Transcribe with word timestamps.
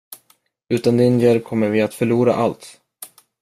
Utan 0.69 0.97
din 0.97 1.19
hjälp 1.19 1.43
kommer 1.43 1.69
vi 1.69 1.81
att 1.81 1.93
förlora 1.93 2.33
allt. 2.33 2.79